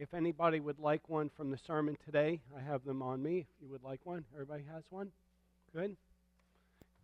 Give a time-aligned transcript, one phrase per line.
[0.00, 3.38] If anybody would like one from the sermon today, I have them on me.
[3.38, 5.10] If you would like one, everybody has one?
[5.74, 5.96] Good?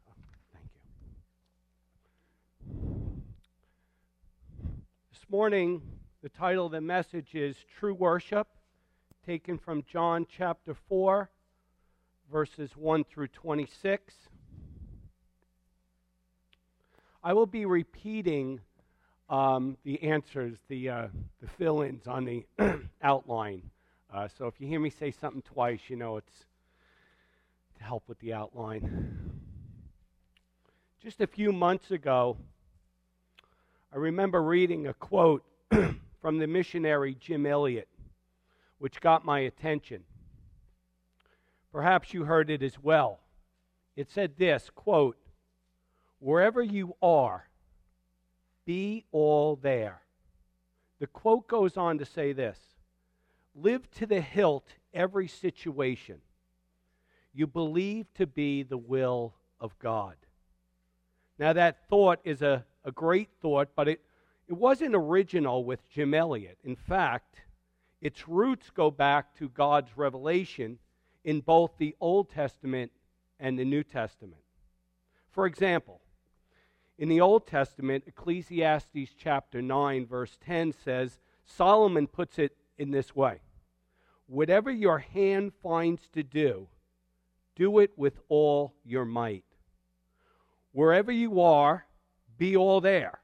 [0.09, 0.13] Oh,
[0.53, 0.69] thank
[2.71, 3.22] you.
[5.11, 5.83] This morning,
[6.22, 8.46] the title of the message is True Worship,
[9.26, 11.29] taken from John chapter 4,
[12.30, 14.14] verses 1 through 26.
[17.24, 18.61] I will be repeating
[19.35, 21.09] um, the answers, the, uh,
[21.43, 22.46] the fill ins on the
[23.03, 23.68] outline.
[24.12, 26.45] Uh, so if you hear me say something twice, you know it's
[27.77, 29.41] to help with the outline.
[31.03, 32.36] Just a few months ago,
[33.92, 35.42] I remember reading a quote
[36.20, 37.89] from the missionary Jim Elliot,
[38.78, 40.05] which got my attention.
[41.72, 43.19] Perhaps you heard it as well.
[43.97, 45.16] It said this quote,
[46.20, 47.48] Wherever you are,
[48.64, 50.00] be all there.
[51.00, 52.59] The quote goes on to say this
[53.55, 56.20] Live to the hilt every situation
[57.34, 60.14] you believe to be the will of God.
[61.38, 64.00] Now, that thought is a, a great thought, but it,
[64.47, 66.58] it wasn't original with Jim Elliot.
[66.62, 67.41] In fact,
[68.00, 70.78] its roots go back to God's revelation
[71.25, 72.92] in both the Old Testament
[73.41, 74.42] and the New Testament.
[75.31, 76.00] For example,
[76.98, 83.14] in the Old Testament, Ecclesiastes chapter 9, verse 10 says, Solomon puts it in this
[83.14, 83.41] way
[84.27, 86.69] Whatever your hand finds to do,
[87.56, 89.45] do it with all your might.
[90.72, 91.84] Wherever you are,
[92.39, 93.20] be all there.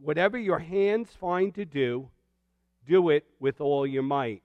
[0.00, 2.08] Whatever your hands find to do,
[2.86, 4.42] do it with all your might.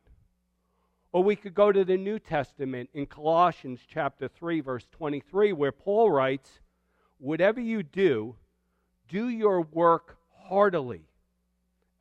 [1.11, 5.71] Or we could go to the New Testament in Colossians chapter 3 verse 23 where
[5.71, 6.59] Paul writes,
[7.17, 8.35] Whatever you do,
[9.07, 11.07] do your work heartily,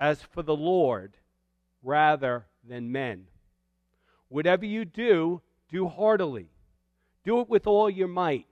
[0.01, 1.17] as for the Lord
[1.83, 3.27] rather than men.
[4.29, 6.49] Whatever you do, do heartily.
[7.25, 8.47] Do it with all your might.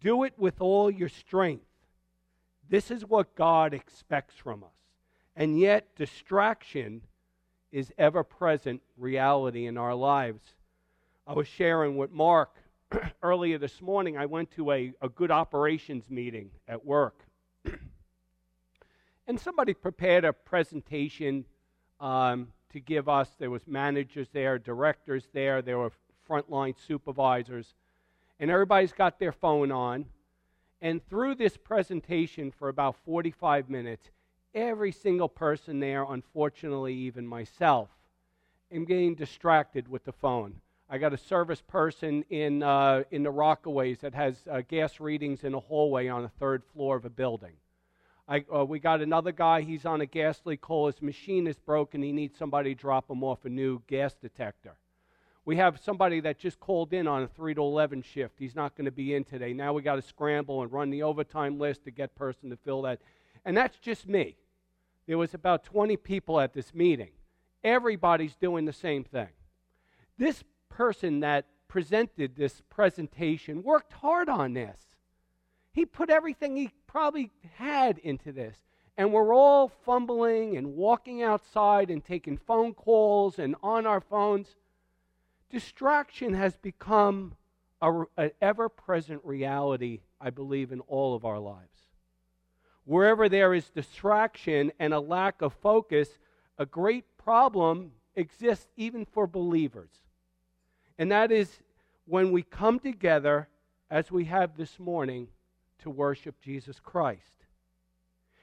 [0.00, 1.66] Do it with all your strength.
[2.68, 4.70] This is what God expects from us.
[5.36, 7.02] And yet, distraction
[7.70, 10.42] is ever present reality in our lives.
[11.26, 12.61] I was sharing with Mark
[13.22, 17.24] earlier this morning, I went to a, a good operations meeting at work.
[19.26, 21.44] and somebody prepared a presentation
[22.00, 23.28] um, to give us.
[23.38, 25.92] There was managers there, directors there, there were
[26.28, 27.74] frontline supervisors,
[28.38, 30.06] and everybody's got their phone on.
[30.80, 34.10] And through this presentation for about 45 minutes,
[34.54, 37.88] every single person there, unfortunately, even myself,
[38.72, 40.60] am getting distracted with the phone.
[40.92, 45.42] I got a service person in, uh, in the Rockaways that has uh, gas readings
[45.42, 47.54] in a hallway on the third floor of a building.
[48.28, 50.88] I, uh, we got another guy, he's on a gas leak call.
[50.88, 52.02] His machine is broken.
[52.02, 54.76] He needs somebody to drop him off a new gas detector.
[55.46, 58.34] We have somebody that just called in on a 3 to 11 shift.
[58.38, 59.54] He's not going to be in today.
[59.54, 62.82] Now we got to scramble and run the overtime list to get person to fill
[62.82, 63.00] that.
[63.46, 64.36] And that's just me.
[65.06, 67.12] There was about 20 people at this meeting.
[67.64, 69.28] Everybody's doing the same thing.
[70.18, 74.78] This person that presented this presentation worked hard on this.
[75.72, 78.56] He put everything he probably had into this.
[78.98, 84.56] And we're all fumbling and walking outside and taking phone calls and on our phones.
[85.50, 87.36] Distraction has become
[87.80, 91.88] an ever present reality, I believe, in all of our lives.
[92.84, 96.18] Wherever there is distraction and a lack of focus,
[96.58, 100.01] a great problem exists even for believers.
[101.02, 101.50] And that is
[102.06, 103.48] when we come together,
[103.90, 105.26] as we have this morning,
[105.80, 107.32] to worship Jesus Christ.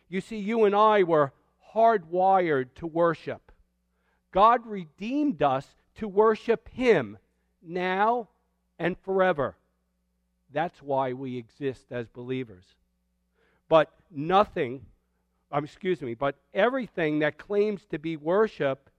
[0.09, 1.31] You see, you and I were
[1.73, 3.53] hardwired to worship.
[4.33, 5.65] God redeemed us
[5.99, 7.17] to worship Him
[7.61, 8.27] now
[8.77, 9.55] and forever.
[10.51, 12.65] That's why we exist as believers.
[13.69, 14.85] But nothing,
[15.49, 18.89] um, excuse me, but everything that claims to be worship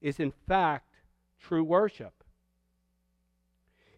[0.00, 0.94] is in fact
[1.40, 2.21] true worship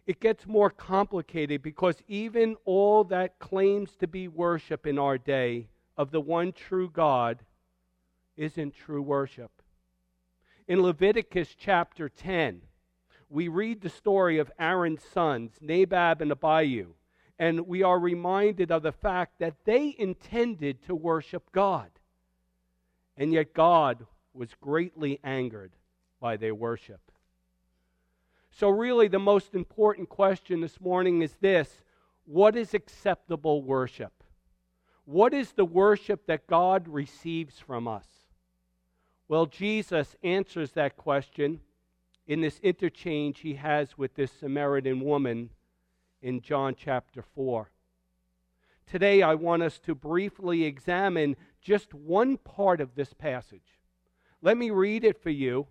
[0.07, 5.67] it gets more complicated because even all that claims to be worship in our day
[5.97, 7.39] of the one true God
[8.37, 9.51] isn't true worship.
[10.67, 12.61] In Leviticus chapter 10,
[13.29, 16.93] we read the story of Aaron's sons, Nadab and Abihu,
[17.39, 21.89] and we are reminded of the fact that they intended to worship God.
[23.17, 25.71] And yet God was greatly angered
[26.19, 27.11] by their worship.
[28.57, 31.81] So, really, the most important question this morning is this
[32.25, 34.23] What is acceptable worship?
[35.03, 38.07] What is the worship that God receives from us?
[39.27, 41.59] Well, Jesus answers that question
[42.27, 45.49] in this interchange he has with this Samaritan woman
[46.21, 47.69] in John chapter 4.
[48.87, 53.79] Today, I want us to briefly examine just one part of this passage.
[54.41, 55.67] Let me read it for you.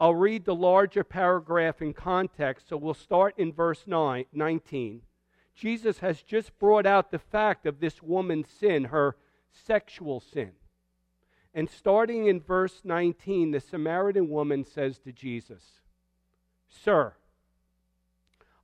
[0.00, 5.02] I'll read the larger paragraph in context, so we'll start in verse 9, 19.
[5.54, 9.16] Jesus has just brought out the fact of this woman's sin, her
[9.52, 10.52] sexual sin.
[11.54, 15.62] And starting in verse 19, the Samaritan woman says to Jesus,
[16.68, 17.14] Sir,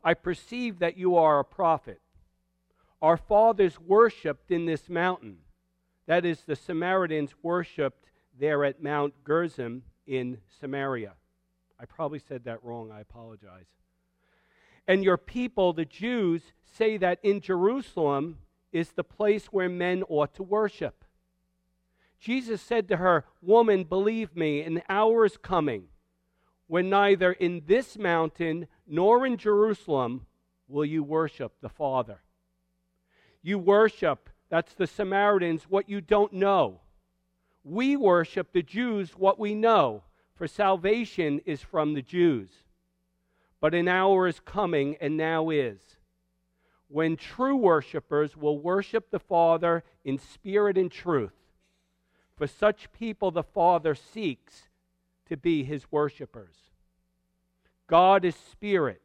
[0.03, 2.01] I perceive that you are a prophet.
[3.01, 5.39] Our fathers worshipped in this mountain.
[6.07, 8.07] That is, the Samaritans worshipped
[8.37, 11.13] there at Mount Gerizim in Samaria.
[11.81, 12.91] I probably said that wrong.
[12.91, 13.67] I apologize.
[14.87, 18.39] And your people, the Jews, say that in Jerusalem
[18.71, 21.05] is the place where men ought to worship.
[22.19, 25.85] Jesus said to her, Woman, believe me, an hour is coming
[26.67, 30.27] when neither in this mountain nor in Jerusalem
[30.69, 32.23] will you worship the Father.
[33.43, 36.83] You worship, that's the Samaritans, what you don't know.
[37.65, 40.03] We worship the Jews what we know,
[40.41, 42.49] for salvation is from the Jews.
[43.61, 45.81] But an hour is coming, and now is,
[46.89, 51.35] when true worshipers will worship the Father in spirit and truth
[52.37, 54.71] for such people, the Father seeks
[55.29, 56.57] to be his worshipers.
[57.87, 59.03] God is spirit,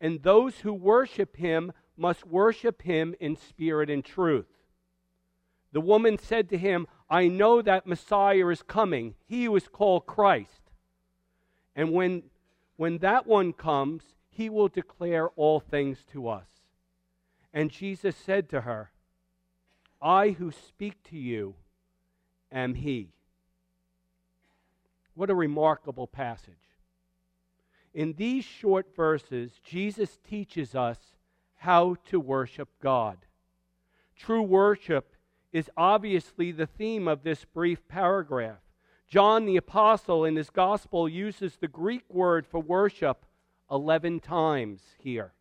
[0.00, 4.48] and those who worship him must worship him in spirit and truth.
[5.72, 10.06] The woman said to him, I know that Messiah is coming, he who is called
[10.06, 10.61] Christ.
[11.74, 12.24] And when,
[12.76, 16.46] when that one comes, he will declare all things to us.
[17.52, 18.90] And Jesus said to her,
[20.00, 21.54] I who speak to you
[22.50, 23.10] am He.
[25.14, 26.54] What a remarkable passage.
[27.94, 30.98] In these short verses, Jesus teaches us
[31.56, 33.18] how to worship God.
[34.16, 35.14] True worship
[35.52, 38.60] is obviously the theme of this brief paragraph.
[39.12, 43.26] John the Apostle in his Gospel uses the Greek word for worship
[43.70, 45.34] 11 times here.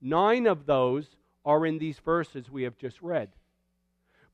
[0.00, 3.30] Nine of those are in these verses we have just read.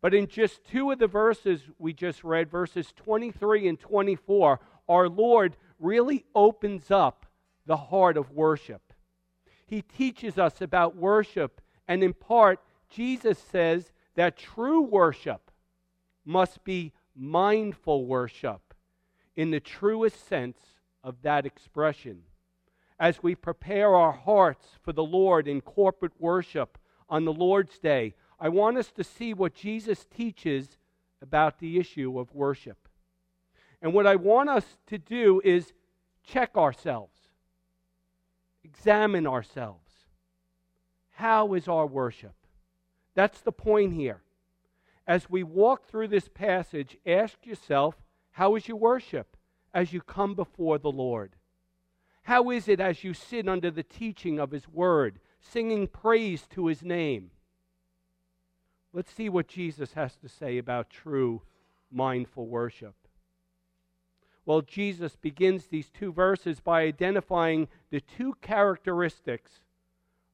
[0.03, 5.09] But in just two of the verses we just read, verses 23 and 24, our
[5.09, 7.25] Lord really opens up
[7.65, 8.93] the heart of worship.
[9.65, 12.61] He teaches us about worship, and in part,
[12.91, 15.51] Jesus says that true worship
[16.27, 18.72] must be mindful worship
[19.37, 20.59] in the truest sense
[21.03, 22.23] of that expression.
[22.99, 28.15] As we prepare our hearts for the Lord in corporate worship on the Lord's Day,
[28.39, 30.77] I want us to see what Jesus teaches
[31.21, 32.89] about the issue of worship.
[33.81, 35.73] And what I want us to do is
[36.25, 37.19] check ourselves,
[38.63, 39.91] examine ourselves.
[41.11, 42.35] How is our worship?
[43.15, 44.23] That's the point here.
[45.07, 47.97] As we walk through this passage, ask yourself,
[48.33, 49.37] how is your worship
[49.73, 51.37] as you come before the Lord?
[52.23, 56.67] How is it as you sit under the teaching of His Word, singing praise to
[56.67, 57.31] His name?
[58.93, 61.43] Let's see what Jesus has to say about true
[61.91, 62.95] mindful worship.
[64.45, 69.61] Well, Jesus begins these two verses by identifying the two characteristics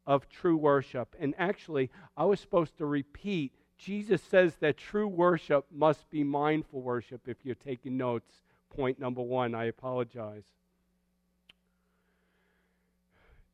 [0.06, 1.14] of true worship.
[1.20, 6.82] And actually, I was supposed to repeat Jesus says that true worship must be mindful
[6.82, 7.22] worship.
[7.26, 10.42] If you're taking notes, point number one, I apologize.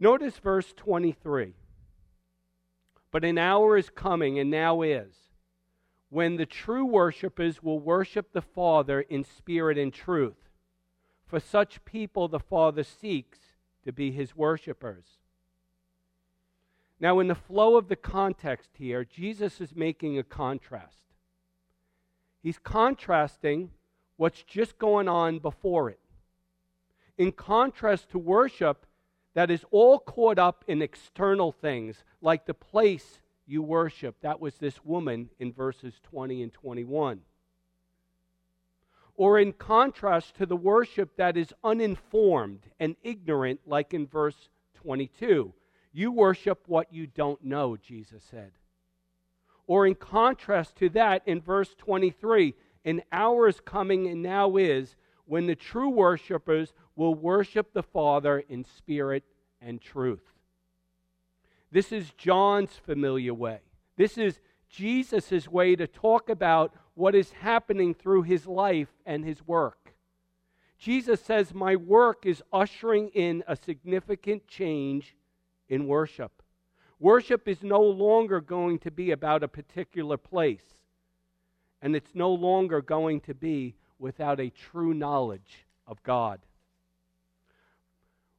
[0.00, 1.52] Notice verse 23.
[3.10, 5.14] But an hour is coming, and now is,
[6.08, 10.48] when the true worshippers will worship the Father in spirit and truth.
[11.26, 13.38] For such people, the Father seeks
[13.84, 15.04] to be his worshippers.
[17.04, 21.02] Now, in the flow of the context here, Jesus is making a contrast.
[22.42, 23.72] He's contrasting
[24.16, 26.00] what's just going on before it.
[27.18, 28.86] In contrast to worship,
[29.34, 34.16] that is all caught up in external things, like the place you worship.
[34.22, 37.20] That was this woman in verses 20 and 21.
[39.14, 45.52] Or in contrast to the worship that is uninformed and ignorant, like in verse 22.
[45.94, 48.50] You worship what you don't know, Jesus said.
[49.68, 54.96] Or in contrast to that, in verse 23, an hour is coming and now is
[55.24, 59.22] when the true worshipers will worship the Father in spirit
[59.62, 60.24] and truth.
[61.70, 63.60] This is John's familiar way.
[63.96, 69.46] This is Jesus' way to talk about what is happening through his life and his
[69.46, 69.94] work.
[70.76, 75.14] Jesus says, My work is ushering in a significant change
[75.68, 76.42] in worship.
[76.98, 80.64] Worship is no longer going to be about a particular place,
[81.82, 86.40] and it's no longer going to be without a true knowledge of God.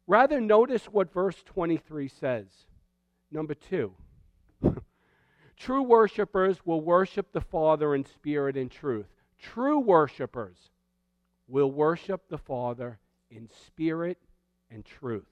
[0.08, 2.46] Rather, notice what verse 23 says.
[3.32, 3.94] Number two,
[5.58, 9.08] true worshipers will worship the Father in spirit and truth.
[9.40, 10.58] True worshipers
[11.48, 14.18] will worship the Father in spirit
[14.70, 15.26] and truth.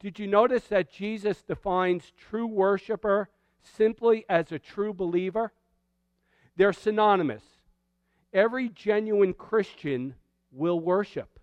[0.00, 3.28] Did you notice that Jesus defines true worshiper
[3.62, 5.52] simply as a true believer?
[6.56, 7.42] They're synonymous.
[8.32, 10.14] Every genuine Christian
[10.52, 11.38] will worship.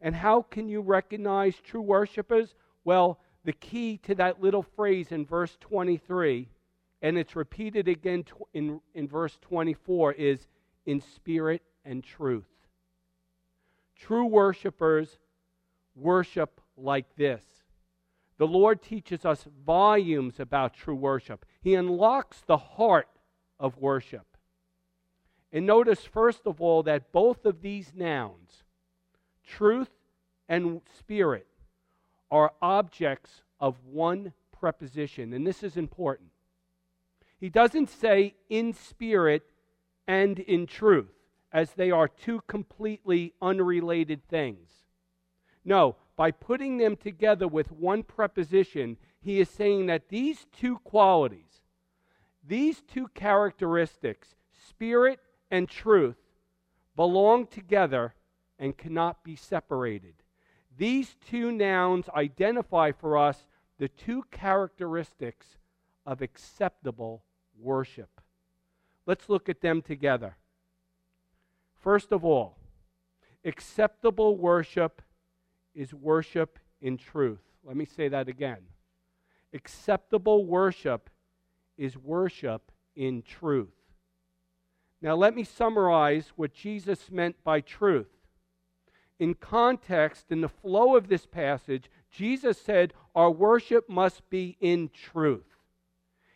[0.00, 2.54] And how can you recognize true worshipers?
[2.84, 6.48] Well, the key to that little phrase in verse 23,
[7.02, 10.46] and it's repeated again in, in verse 24, is
[10.86, 12.44] in spirit and truth.
[13.96, 15.18] True worshipers
[15.94, 17.42] worship like this
[18.42, 21.46] the Lord teaches us volumes about true worship.
[21.60, 23.06] He unlocks the heart
[23.60, 24.26] of worship.
[25.52, 28.64] And notice, first of all, that both of these nouns,
[29.46, 29.90] truth
[30.48, 31.46] and spirit,
[32.32, 35.32] are objects of one preposition.
[35.34, 36.30] And this is important.
[37.38, 39.48] He doesn't say in spirit
[40.08, 41.14] and in truth,
[41.52, 44.68] as they are two completely unrelated things.
[45.64, 51.62] No, by putting them together with one preposition, he is saying that these two qualities,
[52.46, 54.34] these two characteristics,
[54.68, 56.16] spirit and truth,
[56.96, 58.14] belong together
[58.58, 60.14] and cannot be separated.
[60.76, 63.46] These two nouns identify for us
[63.78, 65.58] the two characteristics
[66.06, 67.24] of acceptable
[67.58, 68.20] worship.
[69.06, 70.36] Let's look at them together.
[71.74, 72.58] First of all,
[73.44, 75.02] acceptable worship
[75.74, 77.40] is worship in truth.
[77.64, 78.58] Let me say that again.
[79.54, 81.10] Acceptable worship
[81.76, 83.74] is worship in truth.
[85.00, 88.08] Now, let me summarize what Jesus meant by truth.
[89.18, 94.90] In context, in the flow of this passage, Jesus said, Our worship must be in
[94.90, 95.56] truth.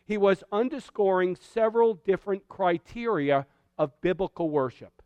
[0.05, 3.45] He was underscoring several different criteria
[3.77, 5.01] of biblical worship.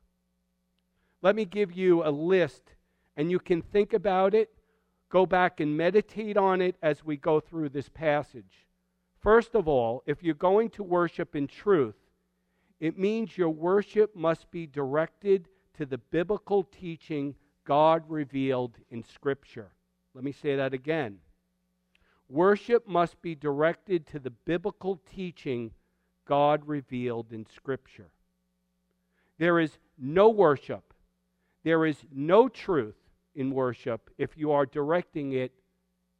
[1.21, 2.73] Let me give you a list
[3.17, 4.51] and you can think about it,
[5.09, 8.67] go back and meditate on it as we go through this passage.
[9.19, 11.95] First of all, if you're going to worship in truth,
[12.79, 19.69] it means your worship must be directed to the biblical teaching God revealed in Scripture.
[20.15, 21.19] Let me say that again.
[22.27, 25.71] Worship must be directed to the biblical teaching
[26.25, 28.09] God revealed in Scripture.
[29.37, 30.93] There is no worship,
[31.63, 32.95] there is no truth
[33.35, 35.51] in worship if you are directing it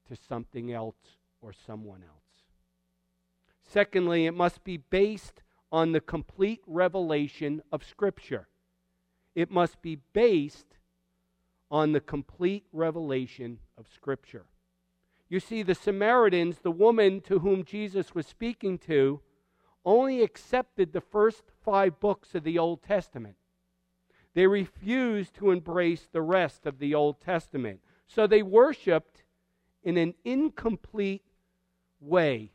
[0.08, 2.22] to something else or someone else.
[3.64, 5.42] Secondly, it must be based
[5.72, 8.48] on the complete revelation of Scripture.
[9.36, 10.78] It must be based
[11.70, 14.46] on the complete revelation of Scripture.
[15.30, 19.22] You see, the Samaritans, the woman to whom Jesus was speaking to,
[19.86, 23.38] only accepted the first five books of the Old Testament.
[24.34, 27.82] They refused to embrace the rest of the Old Testament.
[28.08, 29.24] So they worshiped
[29.84, 31.26] in an incomplete
[32.00, 32.52] way.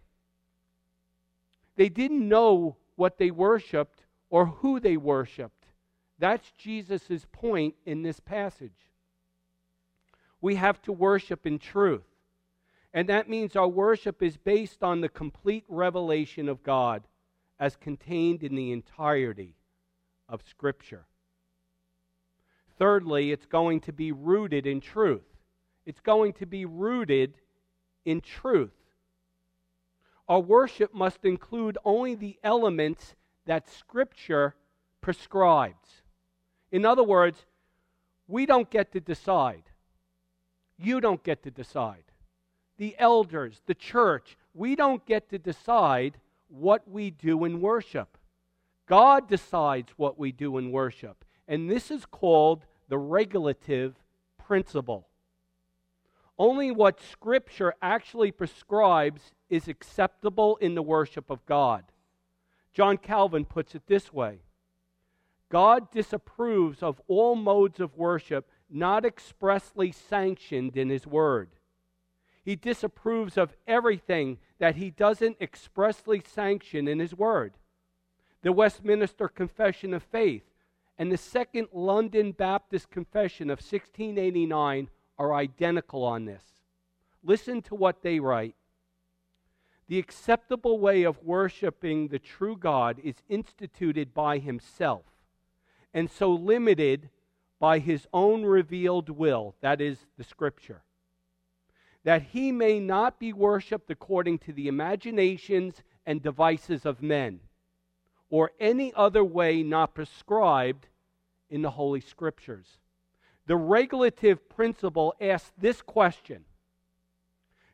[1.77, 5.67] They didn't know what they worshiped or who they worshiped.
[6.19, 8.73] That's Jesus' point in this passage.
[10.41, 12.07] We have to worship in truth.
[12.95, 17.07] And that means our worship is based on the complete revelation of God
[17.61, 19.55] as contained in the entirety
[20.29, 21.05] of Scripture.
[22.79, 25.25] Thirdly, it's going to be rooted in truth.
[25.87, 27.35] It's going to be rooted
[28.05, 28.73] in truth.
[30.29, 33.15] Our worship must include only the elements
[33.47, 34.55] that Scripture
[35.01, 36.03] prescribes.
[36.73, 37.47] In other words,
[38.27, 39.63] we don't get to decide.
[40.77, 42.03] You don't get to decide.
[42.77, 46.19] The elders, the church, we don't get to decide
[46.49, 48.19] what we do in worship.
[48.87, 51.25] God decides what we do in worship.
[51.49, 53.97] And this is called the regulative
[54.39, 55.09] principle.
[56.39, 61.85] Only what Scripture actually prescribes is acceptable in the worship of God.
[62.73, 64.41] John Calvin puts it this way
[65.49, 71.51] God disapproves of all modes of worship not expressly sanctioned in His Word.
[72.45, 77.55] He disapproves of everything that He doesn't expressly sanction in His Word.
[78.43, 80.45] The Westminster Confession of Faith
[80.99, 84.89] and the Second London Baptist Confession of 1689
[85.19, 86.43] are identical on this.
[87.23, 88.55] Listen to what they write.
[89.89, 95.05] The acceptable way of worshiping the true God is instituted by Himself,
[95.95, 97.11] and so limited
[97.59, 100.83] by His own revealed will, that is, the Scripture,
[102.05, 107.41] that He may not be worshiped according to the imaginations and devices of men,
[108.31, 110.89] or any other way not prescribed
[111.49, 112.67] in the Holy Scriptures.
[113.47, 116.45] The regulative principle asks this question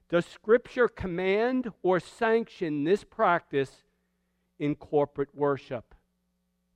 [0.09, 3.71] Does Scripture command or sanction this practice
[4.59, 5.94] in corporate worship?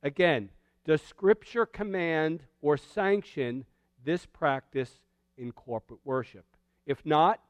[0.02, 0.50] Again,
[0.85, 3.64] does Scripture command or sanction
[4.04, 5.00] this practice
[5.37, 6.47] in corporate worship?
[6.87, 7.40] If not,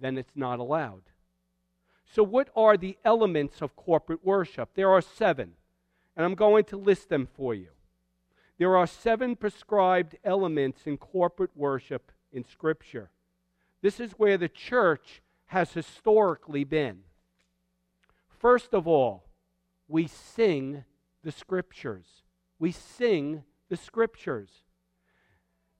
[0.00, 1.02] then it's not allowed.
[2.10, 4.70] So, what are the elements of corporate worship?
[4.74, 5.52] There are seven,
[6.16, 7.68] and I'm going to list them for you.
[8.58, 13.10] There are seven prescribed elements in corporate worship in Scripture.
[13.82, 17.00] This is where the church has historically been.
[18.28, 19.24] First of all,
[19.86, 20.84] we sing
[21.22, 22.22] the Scriptures.
[22.58, 24.50] We sing the Scriptures.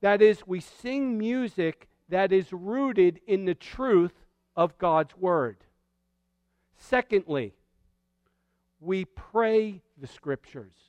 [0.03, 5.65] That is, we sing music that is rooted in the truth of God's Word.
[6.79, 7.55] Secondly,
[8.81, 10.89] we pray the Scriptures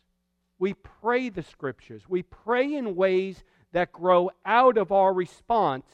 [0.59, 2.03] we pray the scriptures.
[2.07, 5.85] We pray in ways that grow out of our response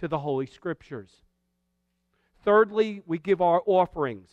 [0.00, 1.22] to the Holy Scriptures.
[2.44, 4.30] Thirdly, we give our offerings.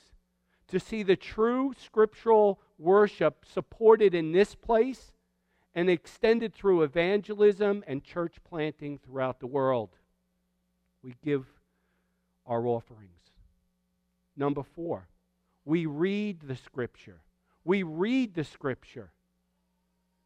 [0.70, 5.13] To see the true scriptural worship supported in this place
[5.74, 9.89] and extended through evangelism and church planting throughout the world,
[11.03, 11.46] we give
[12.46, 13.18] our offerings.
[14.39, 15.08] Number four,
[15.65, 17.22] we read the Scripture.
[17.63, 19.12] We read the Scripture.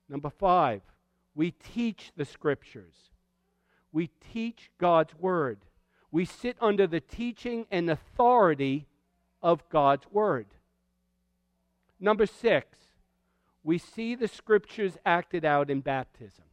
[0.08, 0.82] Number five,
[1.34, 2.94] we teach the scriptures.
[3.92, 5.60] We teach God's word.
[6.12, 8.86] We sit under the teaching and authority
[9.42, 10.46] of God's word.
[12.00, 12.78] Number six,
[13.64, 16.46] we see the scriptures acted out in baptism.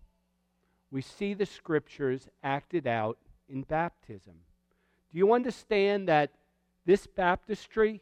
[0.91, 4.35] We see the scriptures acted out in baptism.
[5.13, 6.31] Do you understand that
[6.85, 8.01] this baptistry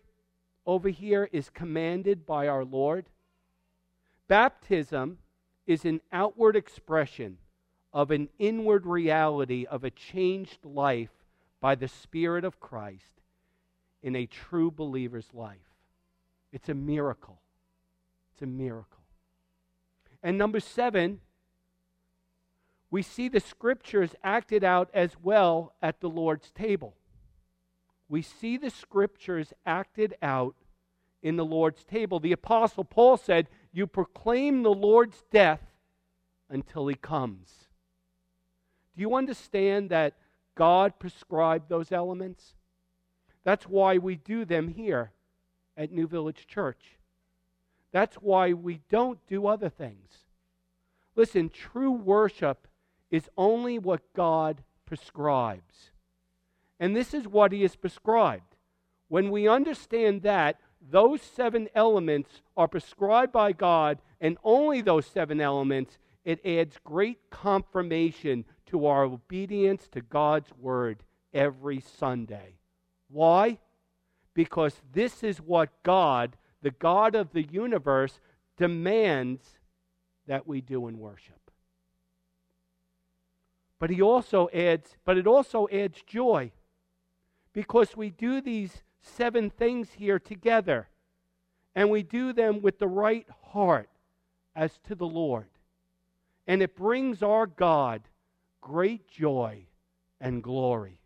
[0.67, 3.07] over here is commanded by our Lord?
[4.29, 5.19] Baptism
[5.67, 7.39] is an outward expression
[7.93, 11.11] of an inward reality of a changed life
[11.61, 13.23] by the Spirit of Christ
[14.03, 15.59] in a true believer's life.
[16.53, 17.41] It's a miracle.
[18.33, 19.03] It's a miracle.
[20.23, 21.21] And number seven,
[22.91, 26.95] we see the scriptures acted out as well at the Lord's table.
[28.09, 30.55] We see the scriptures acted out
[31.23, 32.21] in the Lord's table.
[32.21, 35.61] The Apostle Paul said, you proclaim the Lord's death
[36.49, 37.51] until he comes.
[38.95, 40.15] Do you understand that
[40.55, 42.55] God prescribed those elements?
[43.45, 45.13] That's why we do them here
[45.77, 46.99] at New Village Church.
[47.93, 50.25] That's why we don't do other things.
[51.15, 52.67] Listen, true worship
[53.11, 55.91] is only what God prescribes.
[56.81, 58.57] And this is what He has prescribed.
[59.09, 60.61] When we understand that,
[60.91, 67.19] those seven elements are prescribed by God, and only those seven elements, it adds great
[67.31, 72.55] confirmation to our obedience to God's word every Sunday.
[73.09, 73.59] Why?
[74.35, 78.21] Because this is what God, the God of the universe,
[78.57, 79.43] demands
[80.27, 81.35] that we do in worship.
[83.79, 86.53] But he also adds, but it also adds joy
[87.53, 90.89] because we do these seven things here together.
[91.75, 93.89] And we do them with the right heart
[94.55, 95.49] as to the Lord.
[96.47, 98.03] And it brings our God
[98.61, 99.67] great joy
[100.21, 100.99] and glory.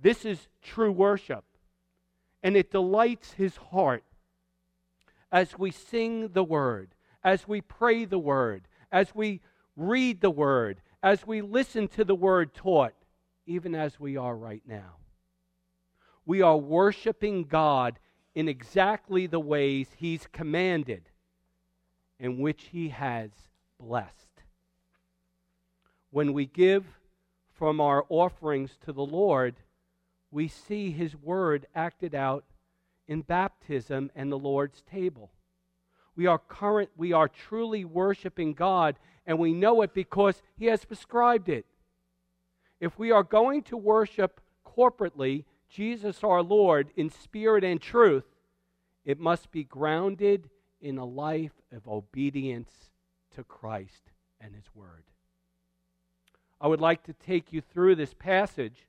[0.00, 1.44] This is true worship.
[2.42, 4.04] And it delights his heart
[5.30, 9.40] as we sing the word, as we pray the word, as we
[9.76, 12.94] read the word, as we listen to the word taught,
[13.46, 14.96] even as we are right now
[16.26, 17.98] we are worshiping God
[18.34, 21.02] in exactly the ways He's commanded
[22.18, 23.30] and which He has
[23.78, 24.28] blessed.
[26.10, 26.84] When we give
[27.52, 29.56] from our offerings to the Lord,
[30.30, 32.44] we see His word acted out
[33.06, 35.30] in baptism and the Lord's table.
[36.16, 40.84] We are current, we are truly worshiping God, and we know it because He has
[40.84, 41.66] prescribed it.
[42.80, 48.24] If we are going to worship corporately, Jesus our Lord in spirit and truth,
[49.04, 50.48] it must be grounded
[50.80, 52.70] in a life of obedience
[53.34, 55.02] to Christ and His Word.
[56.60, 58.86] I would like to take you through this passage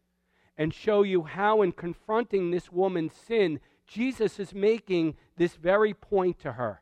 [0.59, 6.37] and show you how, in confronting this woman's sin, Jesus is making this very point
[6.41, 6.81] to her.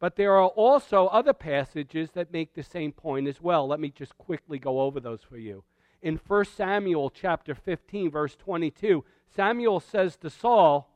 [0.00, 3.68] But there are also other passages that make the same point as well.
[3.68, 5.62] Let me just quickly go over those for you.
[6.00, 10.88] In 1 Samuel chapter 15 verse 22, Samuel says to Saul,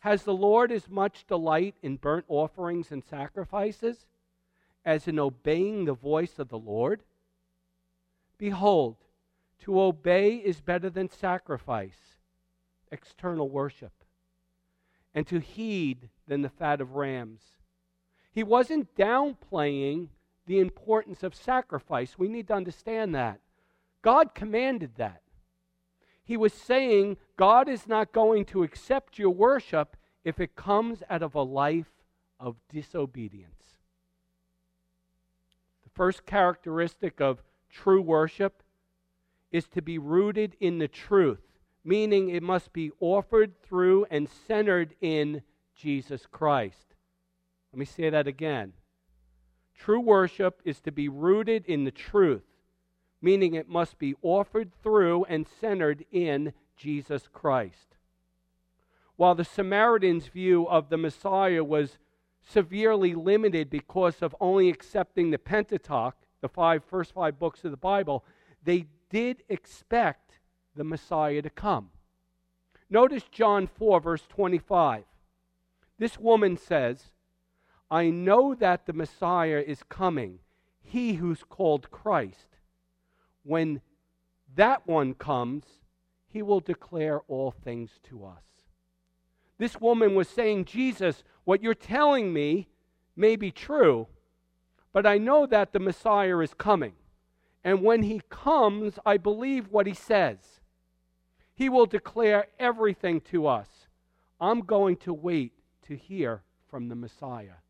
[0.00, 4.06] "Has the Lord as much delight in burnt offerings and sacrifices
[4.84, 7.04] as in obeying the voice of the Lord?
[8.36, 8.96] Behold,
[9.60, 12.18] to obey is better than sacrifice,
[12.90, 13.92] external worship,
[15.14, 17.58] and to heed than the fat of rams."
[18.30, 20.08] He wasn't downplaying
[20.46, 22.18] the importance of sacrifice.
[22.18, 23.40] We need to understand that.
[24.02, 25.22] God commanded that.
[26.24, 31.22] He was saying God is not going to accept your worship if it comes out
[31.22, 31.90] of a life
[32.38, 33.76] of disobedience.
[35.84, 38.62] The first characteristic of true worship
[39.50, 41.42] is to be rooted in the truth,
[41.84, 45.42] meaning it must be offered through and centered in
[45.74, 46.94] Jesus Christ.
[47.72, 48.72] Let me say that again.
[49.74, 52.44] True worship is to be rooted in the truth,
[53.22, 57.96] meaning it must be offered through and centered in Jesus Christ.
[59.16, 61.98] While the Samaritans' view of the Messiah was
[62.42, 67.76] severely limited because of only accepting the Pentateuch, the five first five books of the
[67.76, 68.24] Bible,
[68.64, 70.40] they did expect
[70.74, 71.90] the Messiah to come.
[72.90, 75.04] Notice John 4, verse 25.
[75.98, 77.12] This woman says,
[77.90, 80.40] I know that the Messiah is coming,
[80.80, 82.51] he who's called Christ.
[83.44, 83.80] When
[84.54, 85.64] that one comes,
[86.28, 88.42] he will declare all things to us.
[89.58, 92.68] This woman was saying, Jesus, what you're telling me
[93.14, 94.06] may be true,
[94.92, 96.94] but I know that the Messiah is coming.
[97.64, 100.38] And when he comes, I believe what he says.
[101.54, 103.68] He will declare everything to us.
[104.40, 105.52] I'm going to wait
[105.86, 107.60] to hear from the Messiah.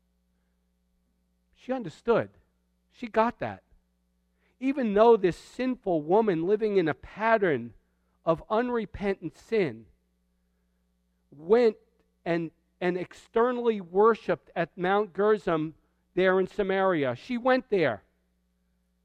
[1.55, 2.29] She understood.
[2.91, 3.61] She got that.
[4.63, 7.73] Even though this sinful woman living in a pattern
[8.25, 9.87] of unrepentant sin
[11.35, 11.75] went
[12.23, 12.49] and,
[12.79, 15.73] and externally worshiped at Mount Gerizim
[16.15, 18.03] there in Samaria, she went there.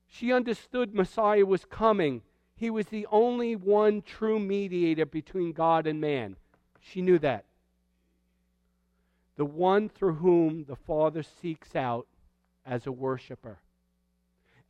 [0.07, 2.23] She understood Messiah was coming.
[2.55, 6.37] He was the only one true mediator between God and man.
[6.81, 7.47] She knew that.
[9.35, 12.07] The one through whom the Father seeks out
[12.64, 13.59] as a worshiper.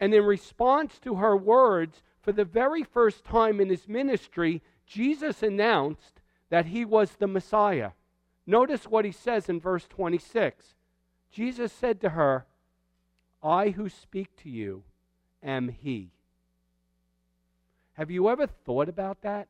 [0.00, 5.42] And in response to her words, for the very first time in his ministry, Jesus
[5.42, 7.90] announced that he was the Messiah.
[8.46, 10.74] Notice what he says in verse 26.
[11.30, 12.46] Jesus said to her,
[13.42, 14.82] I who speak to you
[15.42, 16.10] am he.
[17.94, 19.48] Have you ever thought about that?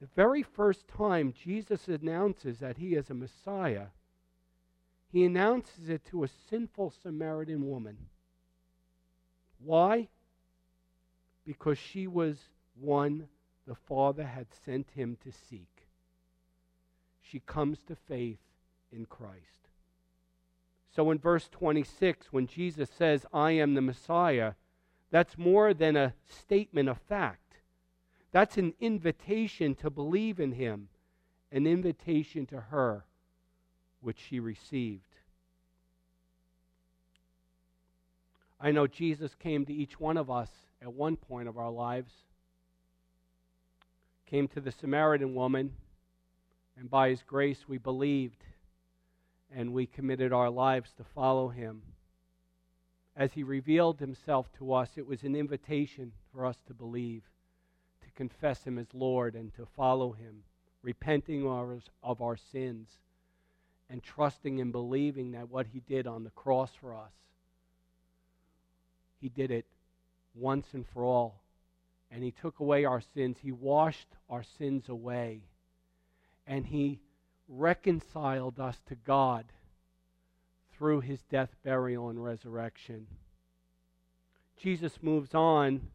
[0.00, 3.86] The very first time Jesus announces that he is a Messiah,
[5.10, 7.96] he announces it to a sinful Samaritan woman.
[9.64, 10.08] Why?
[11.44, 12.38] Because she was
[12.80, 13.28] one
[13.66, 15.86] the Father had sent him to seek.
[17.22, 18.40] She comes to faith
[18.92, 19.68] in Christ.
[20.94, 24.52] So in verse 26, when Jesus says, I am the Messiah,
[25.10, 27.56] that's more than a statement of fact.
[28.32, 30.88] That's an invitation to believe in him,
[31.50, 33.04] an invitation to her
[34.00, 35.13] which she received.
[38.64, 40.48] I know Jesus came to each one of us
[40.80, 42.10] at one point of our lives,
[44.24, 45.72] came to the Samaritan woman,
[46.78, 48.42] and by his grace we believed
[49.54, 51.82] and we committed our lives to follow him.
[53.14, 57.24] As he revealed himself to us, it was an invitation for us to believe,
[58.00, 60.42] to confess him as Lord, and to follow him,
[60.80, 61.46] repenting
[62.02, 62.88] of our sins
[63.90, 67.12] and trusting and believing that what he did on the cross for us,
[69.24, 69.64] he did it
[70.34, 71.40] once and for all.
[72.10, 73.38] And he took away our sins.
[73.40, 75.44] He washed our sins away.
[76.46, 77.00] And he
[77.48, 79.46] reconciled us to God
[80.76, 83.06] through his death, burial, and resurrection.
[84.58, 85.88] Jesus moves on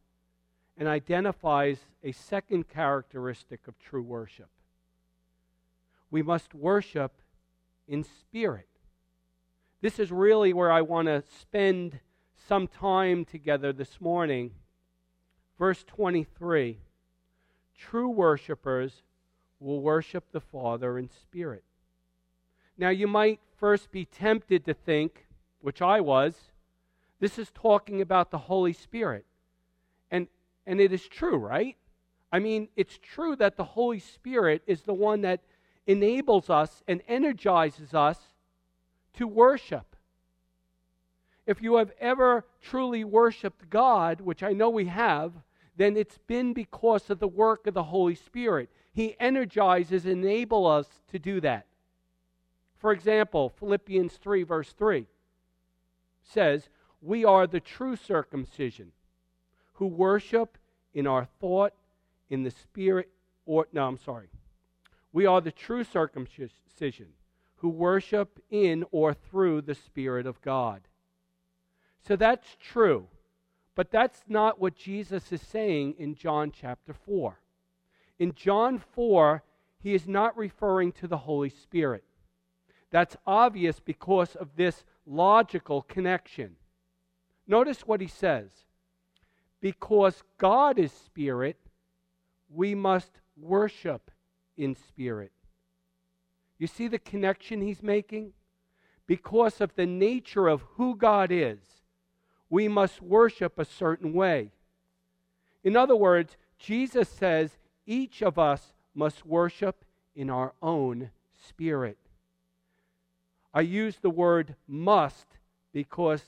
[0.76, 4.50] and identifies a second characteristic of true worship.
[6.10, 7.12] We must worship
[7.88, 8.70] in spirit.
[9.82, 12.00] This is really where I want to spend
[12.48, 14.52] some time together this morning.
[15.58, 16.80] Verse 23
[17.78, 19.04] True worshipers
[19.60, 21.64] will worship the Father in spirit.
[22.78, 25.26] Now, you might first be tempted to think,
[25.62, 26.36] which I was,
[27.20, 29.26] this is talking about the Holy Spirit.
[30.10, 30.28] And,
[30.66, 31.76] and it is true, right?
[32.32, 35.42] I mean, it's true that the Holy Spirit is the one that
[35.88, 38.18] enables us and energizes us
[39.16, 39.89] to worship.
[41.50, 45.34] If you have ever truly worshiped God, which I know we have,
[45.76, 48.70] then it's been because of the work of the Holy Spirit.
[48.94, 51.66] He energizes, enable us to do that.
[52.78, 55.08] For example, Philippians 3, verse 3
[56.22, 56.70] says,
[57.02, 58.92] We are the true circumcision
[59.74, 60.56] who worship
[60.94, 61.74] in our thought,
[62.30, 63.10] in the spirit,
[63.48, 64.28] or, no, I'm sorry.
[65.12, 67.08] We are the true circumcision
[67.56, 70.82] who worship in or through the Spirit of God.
[72.08, 73.08] So that's true.
[73.76, 77.40] But that's not what Jesus is saying in John chapter 4.
[78.20, 79.44] In John 4,
[79.82, 82.04] he is not referring to the Holy Spirit.
[82.92, 86.56] That's obvious because of this logical connection.
[87.48, 88.50] Notice what he says.
[89.62, 91.58] Because God is spirit,
[92.50, 94.12] we must worship
[94.58, 95.32] in spirit.
[96.58, 98.34] You see the connection he's making?
[99.08, 101.60] Because of the nature of who God is,
[102.50, 104.52] we must worship a certain way.
[105.64, 109.86] In other words, Jesus says each of us must worship
[110.16, 111.12] in our own
[111.48, 111.98] spirit.
[113.54, 115.26] I use the word must
[115.72, 116.24] because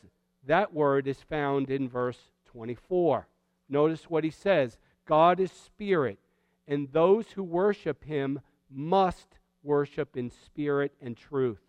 [0.45, 3.27] that word is found in verse 24.
[3.69, 6.19] Notice what he says God is spirit,
[6.67, 11.61] and those who worship him must worship in spirit and truth.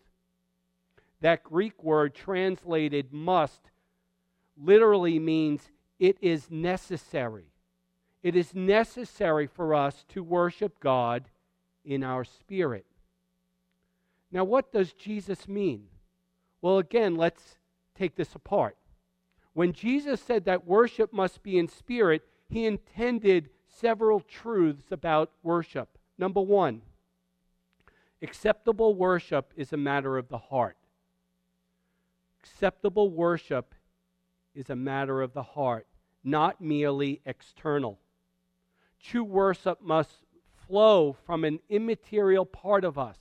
[1.21, 3.61] That Greek word translated must
[4.57, 7.45] literally means it is necessary.
[8.21, 11.25] It is necessary for us to worship God
[11.83, 12.85] in our spirit.
[14.31, 15.85] Now, what does Jesus mean?
[16.61, 17.57] Well, again, let's
[17.95, 18.77] take this apart.
[19.53, 25.97] When Jesus said that worship must be in spirit, he intended several truths about worship.
[26.17, 26.81] Number one,
[28.21, 30.77] acceptable worship is a matter of the heart.
[32.41, 33.75] Acceptable worship
[34.55, 35.87] is a matter of the heart,
[36.23, 37.99] not merely external.
[39.01, 40.11] True worship must
[40.67, 43.17] flow from an immaterial part of us.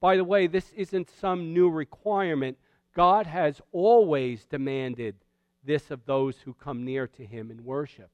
[0.00, 2.58] By the way, this isn't some new requirement.
[2.94, 5.16] God has always demanded
[5.64, 8.10] this of those who come near to him in worship.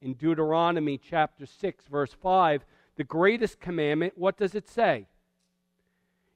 [0.00, 2.64] In Deuteronomy chapter 6, verse 5,
[2.96, 5.06] the greatest commandment, what does it say?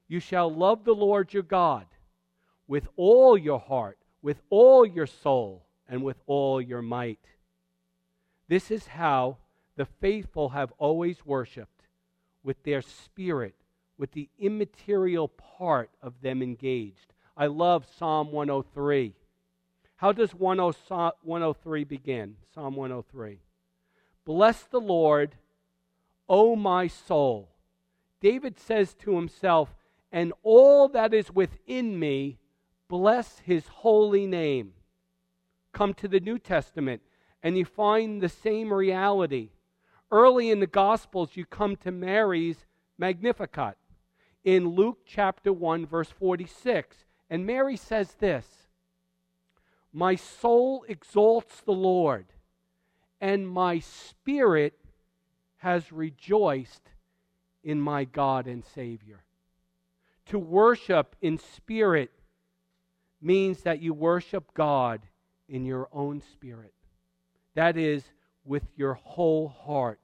[0.07, 1.85] You shall love the Lord your God
[2.67, 7.25] with all your heart, with all your soul, and with all your might.
[8.47, 9.37] This is how
[9.75, 11.83] the faithful have always worshiped
[12.43, 13.55] with their spirit
[13.97, 17.13] with the immaterial part of them engaged.
[17.35, 19.13] I love Psalm 103.
[19.97, 22.35] How does 103 begin?
[22.53, 23.39] Psalm 103.
[24.25, 25.35] Bless the Lord,
[26.29, 27.49] O my soul.
[28.21, 29.73] David says to himself,
[30.11, 32.37] and all that is within me,
[32.87, 34.73] bless his holy name.
[35.73, 37.01] Come to the New Testament,
[37.43, 39.49] and you find the same reality.
[40.11, 42.65] Early in the Gospels, you come to Mary's
[42.97, 43.77] Magnificat
[44.43, 46.95] in Luke chapter 1, verse 46.
[47.29, 48.45] And Mary says this
[49.91, 52.27] My soul exalts the Lord,
[53.19, 54.79] and my spirit
[55.57, 56.91] has rejoiced
[57.63, 59.25] in my God and Savior.
[60.27, 62.11] To worship in spirit
[63.21, 65.01] means that you worship God
[65.49, 66.73] in your own spirit.
[67.55, 68.03] That is,
[68.45, 69.99] with your whole heart.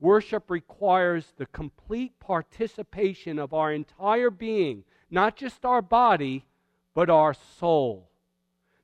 [0.00, 6.46] Worship requires the complete participation of our entire being, not just our body,
[6.94, 8.08] but our soul.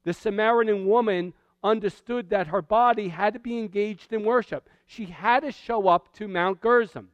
[0.04, 4.68] The Samaritan woman understood that her body had to be engaged in worship.
[4.86, 7.08] She had to show up to Mount Gerizim.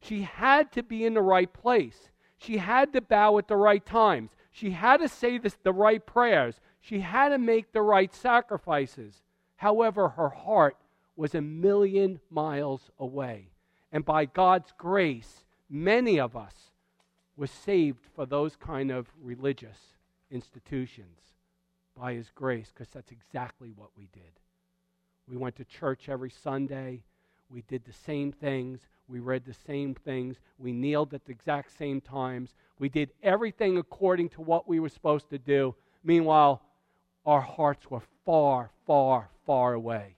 [0.00, 2.10] She had to be in the right place.
[2.38, 4.30] She had to bow at the right times.
[4.58, 6.60] She had to say this, the right prayers.
[6.80, 9.22] She had to make the right sacrifices.
[9.54, 10.76] However, her heart
[11.14, 13.50] was a million miles away.
[13.92, 16.72] And by God's grace, many of us
[17.36, 19.78] were saved for those kind of religious
[20.28, 21.20] institutions
[21.96, 24.40] by His grace, because that's exactly what we did.
[25.28, 27.04] We went to church every Sunday.
[27.50, 28.80] We did the same things.
[29.08, 30.36] We read the same things.
[30.58, 32.54] We kneeled at the exact same times.
[32.78, 35.74] We did everything according to what we were supposed to do.
[36.04, 36.62] Meanwhile,
[37.24, 40.16] our hearts were far, far, far away.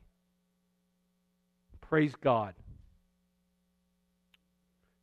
[1.80, 2.54] Praise God.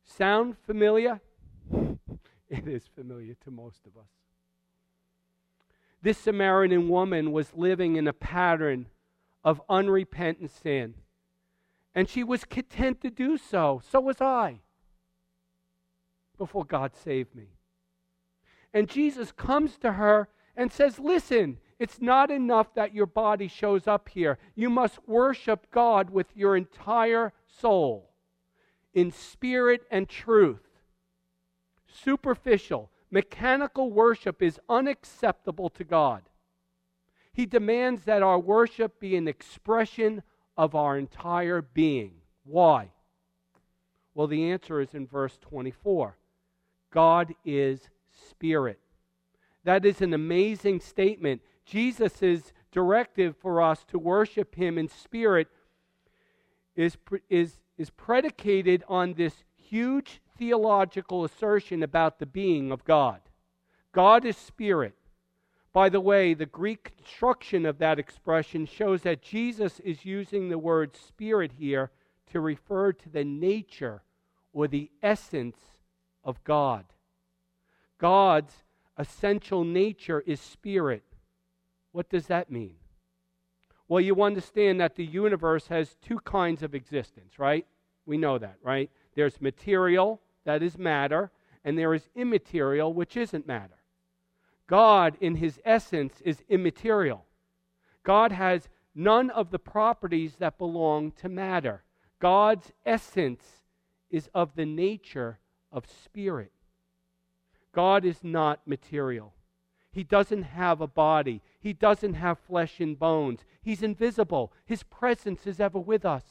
[0.04, 1.20] Sound familiar?
[2.48, 4.08] it is familiar to most of us.
[6.00, 8.86] This Samaritan woman was living in a pattern
[9.44, 10.94] of unrepentant sin.
[11.94, 13.82] And she was content to do so.
[13.90, 14.60] So was I
[16.36, 17.48] before God saved me.
[18.72, 23.86] And Jesus comes to her and says, Listen, it's not enough that your body shows
[23.86, 24.38] up here.
[24.54, 28.10] You must worship God with your entire soul,
[28.94, 30.62] in spirit and truth.
[31.86, 36.22] Superficial, mechanical worship is unacceptable to God.
[37.32, 40.22] He demands that our worship be an expression
[40.58, 42.10] of our entire being.
[42.44, 42.90] Why?
[44.14, 46.16] Well, the answer is in verse 24
[46.90, 47.88] God is
[48.30, 48.80] spirit.
[49.64, 51.42] That is an amazing statement.
[51.64, 55.46] Jesus' directive for us to worship him in spirit
[56.74, 56.96] is,
[57.28, 63.20] is, is predicated on this huge theological assertion about the being of God.
[63.92, 64.94] God is spirit.
[65.72, 70.58] By the way, the Greek construction of that expression shows that Jesus is using the
[70.58, 71.90] word spirit here
[72.32, 74.02] to refer to the nature
[74.52, 75.58] or the essence
[76.24, 76.84] of God.
[77.98, 78.52] God's
[78.96, 81.04] essential nature is spirit.
[81.92, 82.76] What does that mean?
[83.88, 87.66] Well, you understand that the universe has two kinds of existence, right?
[88.04, 88.90] We know that, right?
[89.14, 91.30] There's material, that is matter,
[91.64, 93.77] and there is immaterial, which isn't matter.
[94.68, 97.24] God, in his essence, is immaterial.
[98.04, 101.82] God has none of the properties that belong to matter.
[102.20, 103.44] God's essence
[104.10, 105.38] is of the nature
[105.72, 106.52] of spirit.
[107.72, 109.34] God is not material.
[109.90, 111.42] He doesn't have a body.
[111.60, 113.44] He doesn't have flesh and bones.
[113.62, 114.52] He's invisible.
[114.64, 116.24] His presence is ever with us.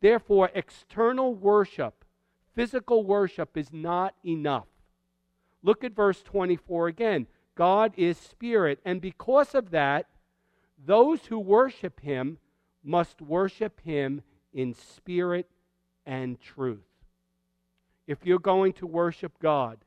[0.00, 2.04] Therefore, external worship,
[2.54, 4.66] physical worship, is not enough.
[5.64, 7.26] Look at verse 24 again.
[7.56, 10.06] God is spirit, and because of that,
[10.84, 12.38] those who worship him
[12.84, 14.20] must worship him
[14.52, 15.48] in spirit
[16.04, 16.84] and truth.
[18.06, 19.78] If you're going to worship God,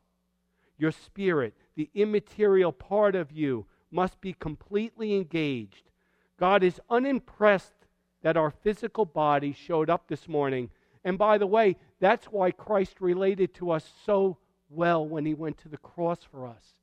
[0.80, 5.92] your spirit, the immaterial part of you, must be completely engaged.
[6.40, 7.86] God is unimpressed
[8.24, 10.72] that our physical body showed up this morning.
[11.04, 14.38] And by the way, that's why Christ related to us so
[14.70, 16.74] well when he went to the cross for us.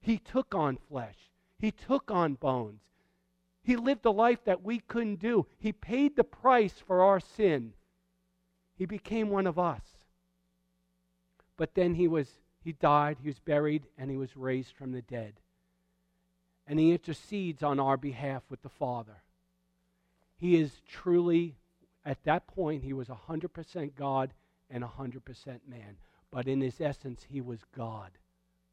[0.00, 1.16] He took on flesh,
[1.58, 2.80] he took on bones.
[3.62, 5.46] He lived a life that we couldn't do.
[5.58, 7.74] He paid the price for our sin.
[8.74, 9.82] He became one of us.
[11.58, 12.26] But then he was
[12.62, 15.34] he died, he was buried, and he was raised from the dead.
[16.66, 19.22] And he intercedes on our behalf with the Father.
[20.36, 21.56] He is truly,
[22.04, 24.32] at that point, he was 100% God
[24.70, 25.96] and 100% man.
[26.30, 28.10] But in his essence, he was God,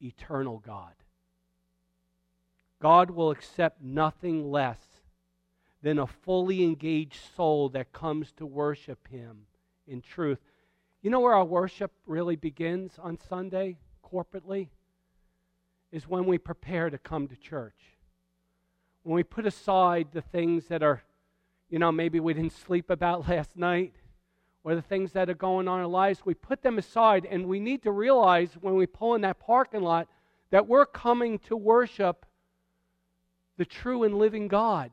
[0.00, 0.94] eternal God.
[2.80, 4.78] God will accept nothing less
[5.82, 9.46] than a fully engaged soul that comes to worship him
[9.86, 10.38] in truth.
[11.02, 14.68] You know where our worship really begins on Sunday, corporately?
[15.90, 17.96] Is when we prepare to come to church.
[19.02, 21.02] When we put aside the things that are,
[21.70, 23.94] you know, maybe we didn't sleep about last night,
[24.64, 27.46] or the things that are going on in our lives, we put them aside, and
[27.46, 30.08] we need to realize when we pull in that parking lot
[30.50, 32.26] that we're coming to worship
[33.56, 34.90] the true and living God,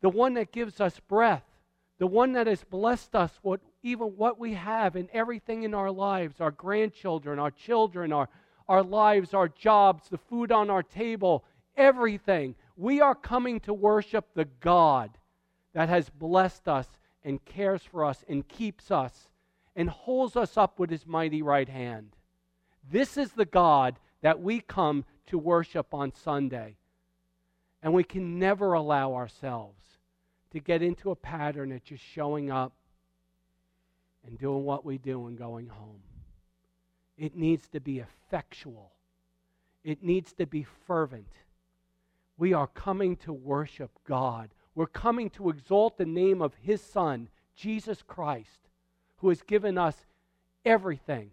[0.00, 1.44] the one that gives us breath,
[1.98, 5.90] the one that has blessed us with even what we have and everything in our
[5.90, 8.28] lives our grandchildren, our children, our,
[8.68, 11.44] our lives, our jobs, the food on our table,
[11.76, 12.54] everything.
[12.76, 15.10] We are coming to worship the God
[15.74, 16.86] that has blessed us
[17.24, 19.28] and cares for us and keeps us
[19.74, 22.16] and holds us up with his mighty right hand.
[22.90, 26.76] This is the God that we come to worship on Sunday.
[27.82, 29.82] And we can never allow ourselves
[30.52, 32.72] to get into a pattern of just showing up
[34.26, 36.02] and doing what we do and going home.
[37.16, 38.92] It needs to be effectual,
[39.84, 41.28] it needs to be fervent.
[42.38, 44.50] We are coming to worship God.
[44.74, 48.68] We're coming to exalt the name of His Son, Jesus Christ,
[49.18, 50.06] who has given us
[50.64, 51.30] everything,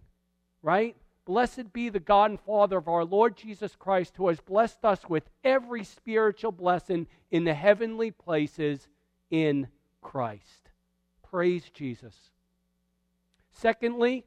[0.62, 0.96] right?
[1.26, 5.08] Blessed be the God and Father of our Lord Jesus Christ, who has blessed us
[5.08, 8.88] with every spiritual blessing in the heavenly places
[9.30, 9.68] in
[10.02, 10.72] Christ.
[11.30, 12.16] Praise Jesus.
[13.52, 14.26] Secondly,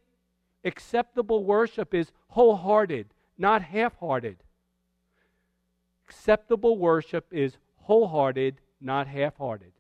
[0.65, 4.37] acceptable worship is wholehearted, not half hearted.
[6.09, 9.73] Acceptable worship is wholehearted, not half hearted.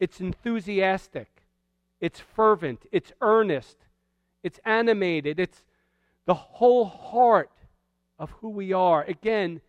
[0.00, 1.28] It's enthusiastic,
[2.00, 3.76] it's fervent, it's earnest,
[4.42, 5.64] it's animated, it's
[6.26, 7.50] the whole heart
[8.18, 9.02] of who we are.
[9.04, 9.60] Again,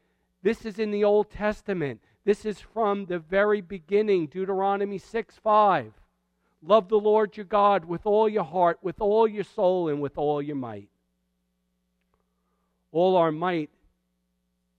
[0.41, 2.01] This is in the Old Testament.
[2.23, 5.93] This is from the very beginning, Deuteronomy 6 5.
[6.61, 10.19] Love the Lord your God with all your heart, with all your soul, and with
[10.19, 10.89] all your might.
[12.91, 13.71] All our might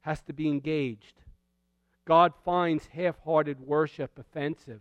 [0.02, 1.14] has to be engaged.
[2.06, 4.80] God finds half hearted worship offensive.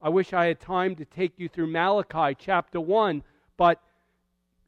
[0.00, 3.22] I wish I had time to take you through Malachi chapter 1,
[3.56, 3.80] but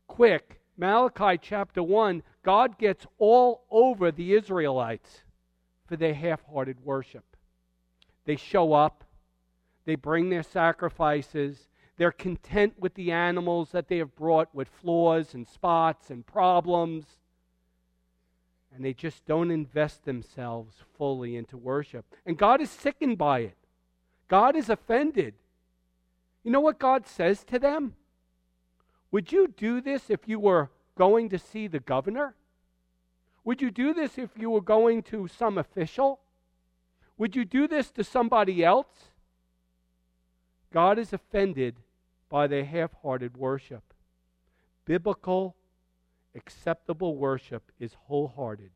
[0.09, 5.23] quick, Malachi chapter 1, God gets all over the Israelites
[5.87, 7.25] for their half hearted worship.
[8.25, 9.05] They show up,
[9.85, 15.35] they bring their sacrifices, they're content with the animals that they have brought with flaws
[15.35, 17.05] and spots and problems,
[18.77, 22.05] and they just don't invest themselves fully into worship.
[22.25, 23.57] And God is sickened by it,
[24.29, 25.35] God is offended.
[26.45, 27.95] You know what God says to them?
[29.11, 32.37] Would you do this if you were going to see the governor?
[33.45, 36.21] Would you do this if you were going to some official?
[37.19, 39.11] Would you do this to somebody else?
[40.73, 41.77] God is offended
[42.29, 43.83] by their half hearted worship.
[44.85, 45.57] Biblical,
[46.37, 48.71] acceptable worship is wholehearted,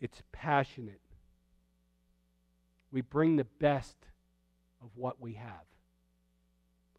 [0.00, 1.00] it's passionate.
[2.90, 3.96] We bring the best
[4.82, 5.64] of what we have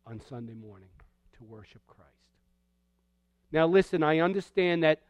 [0.06, 0.90] on Sunday morning
[1.38, 2.12] to worship Christ.
[3.52, 5.02] Now, listen, I understand that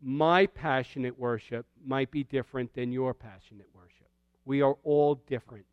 [0.00, 4.08] my passionate worship might be different than your passionate worship.
[4.44, 5.66] We are all different,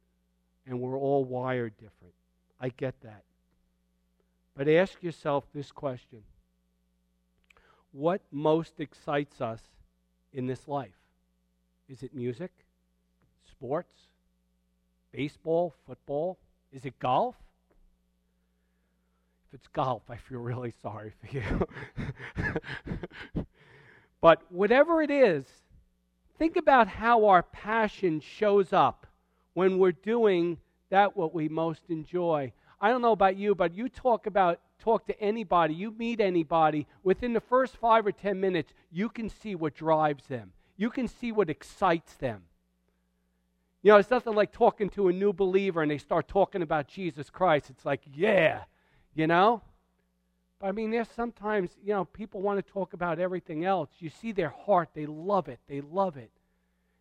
[0.66, 2.14] and we're all wired different.
[2.60, 3.24] I get that.
[4.56, 6.24] But ask yourself this question
[7.92, 9.62] What most excites us
[10.34, 10.96] in this life?
[11.90, 12.52] Is it music,
[13.50, 14.00] sports,
[15.12, 16.38] baseball, football?
[16.72, 17.36] Is it golf?
[19.48, 21.68] If it's golf, I feel really sorry for you.
[24.22, 25.44] but whatever it is,
[26.40, 29.06] think about how our passion shows up
[29.54, 30.58] when we're doing
[30.90, 32.54] that what we most enjoy.
[32.80, 36.88] I don't know about you, but you talk about talk to anybody, you meet anybody,
[37.04, 40.52] within the first 5 or 10 minutes, you can see what drives them.
[40.76, 42.44] You can see what excites them.
[43.84, 46.88] You know, it's nothing like talking to a new believer and they start talking about
[46.88, 47.70] Jesus Christ.
[47.70, 48.64] It's like, yeah,
[49.14, 49.62] you know?
[50.60, 53.90] But I mean, there's sometimes, you know, people want to talk about everything else.
[54.00, 56.32] You see their heart, they love it, they love it.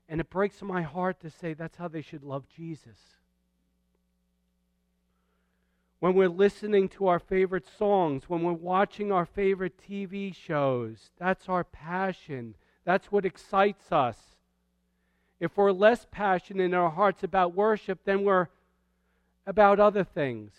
[0.09, 2.99] And it breaks my heart to say that's how they should love Jesus.
[6.01, 11.49] When we're listening to our favorite songs, when we're watching our favorite TV shows, that's
[11.49, 12.55] our passion.
[12.85, 14.17] That's what excites us.
[15.39, 18.49] If we're less passionate in our hearts about worship, then we're
[19.47, 20.53] about other things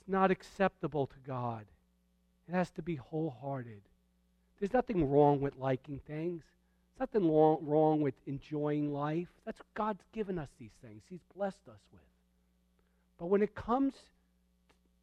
[0.00, 1.66] It's not acceptable to God.
[2.48, 3.82] It has to be wholehearted.
[4.58, 6.42] There's nothing wrong with liking things.
[6.98, 9.28] There's nothing wrong with enjoying life.
[9.46, 11.02] That's what God's given us these things.
[11.08, 12.02] He's blessed us with.
[13.20, 13.92] But when it comes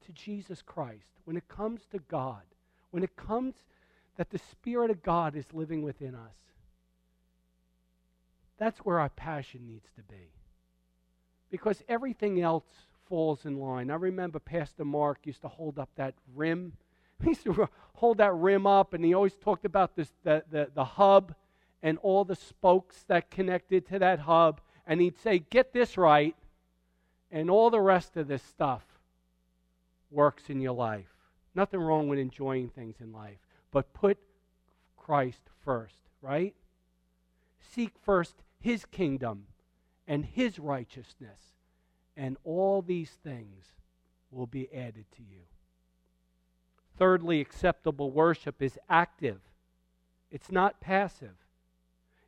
[0.06, 2.42] to Jesus Christ, when it comes to God,
[2.90, 3.54] when it comes
[4.18, 6.34] that the Spirit of God is living within us,
[8.58, 10.32] that's where our passion needs to be.
[11.52, 12.66] Because everything else
[13.08, 13.92] falls in line.
[13.92, 16.74] I remember Pastor Mark used to hold up that rim.
[17.22, 20.70] He used to hold that rim up, and he always talked about this, the, the,
[20.74, 21.34] the hub
[21.84, 24.60] and all the spokes that connected to that hub.
[24.86, 26.36] And he'd say, Get this right,
[27.32, 28.84] and all the rest of this stuff
[30.10, 31.10] works in your life.
[31.54, 33.40] Nothing wrong with enjoying things in life,
[33.72, 34.18] but put
[34.96, 36.56] Christ first, right?
[37.60, 39.48] Seek first his kingdom
[40.08, 41.54] and his righteousness
[42.16, 43.66] and all these things
[44.32, 45.42] will be added to you.
[46.98, 49.40] Thirdly, acceptable worship is active,
[50.32, 51.36] it's not passive.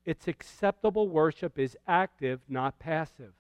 [0.05, 3.33] It's acceptable worship is active, not passive.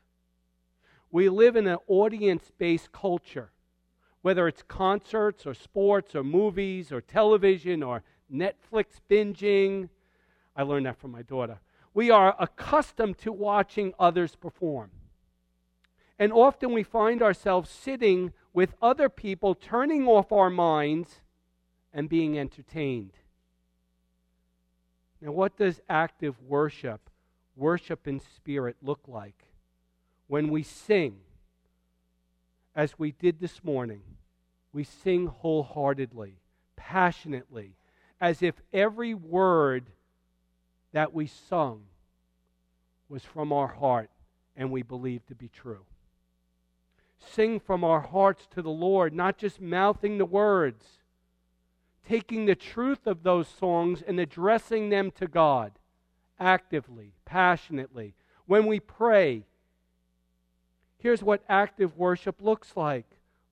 [1.11, 3.51] We live in an audience based culture,
[4.21, 9.89] whether it's concerts or sports or movies or television or Netflix binging.
[10.55, 11.59] I learned that from my daughter.
[11.93, 14.91] We are accustomed to watching others perform.
[16.19, 21.21] And often we find ourselves sitting with other people, turning off our minds
[21.93, 23.13] and being entertained.
[25.21, 27.09] Now, what does active worship,
[27.55, 29.48] worship in spirit, look like?
[30.29, 31.17] When we sing,
[32.73, 34.03] as we did this morning,
[34.71, 36.35] we sing wholeheartedly,
[36.77, 37.75] passionately,
[38.21, 39.89] as if every word
[40.93, 41.81] that we sung
[43.09, 44.09] was from our heart
[44.55, 45.85] and we believed to be true
[47.19, 50.85] sing from our hearts to the Lord, not just mouthing the words,
[52.07, 55.73] taking the truth of those songs and addressing them to God
[56.39, 58.15] actively, passionately.
[58.45, 59.45] When we pray,
[60.99, 63.05] here's what active worship looks like.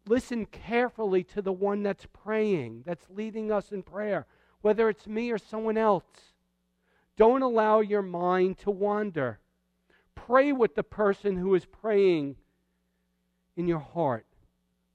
[0.07, 4.25] Listen carefully to the one that's praying, that's leading us in prayer,
[4.61, 6.05] whether it's me or someone else.
[7.17, 9.39] Don't allow your mind to wander.
[10.15, 12.35] Pray with the person who is praying
[13.55, 14.25] in your heart.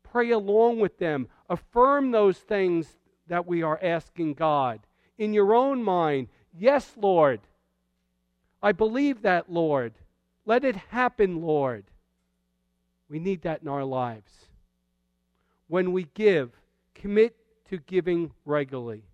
[0.03, 1.29] Pray along with them.
[1.49, 4.81] Affirm those things that we are asking God.
[5.19, 7.41] In your own mind, yes, Lord.
[8.63, 9.95] I believe that, Lord.
[10.45, 11.85] Let it happen, Lord.
[13.13, 14.33] We need that in our lives.
[15.69, 16.51] When we give,
[16.95, 17.37] commit
[17.69, 19.05] to giving regularly,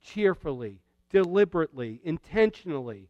[0.00, 0.78] cheerfully,
[1.10, 3.08] deliberately, intentionally,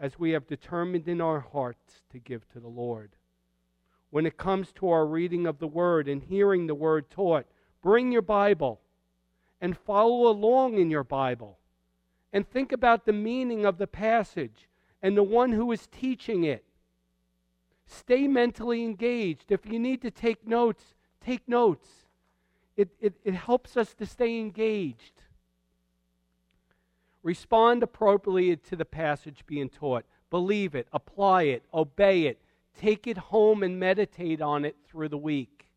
[0.00, 3.12] as we have determined in our hearts to give to the Lord.
[4.10, 7.46] When it comes to our reading of the Word and hearing the Word taught,
[7.80, 8.80] bring your Bible
[9.60, 11.60] and follow along in your Bible
[12.32, 14.68] and think about the meaning of the passage
[15.00, 16.64] and the one who is teaching it.
[17.86, 19.50] Stay mentally engaged.
[19.50, 21.88] If you need to take notes, take notes.
[22.76, 25.22] It, it, it helps us to stay engaged.
[27.22, 30.04] Respond appropriately to the passage being taught.
[30.30, 32.40] Believe it, apply it, obey it,
[32.78, 35.68] take it home and meditate on it through the week.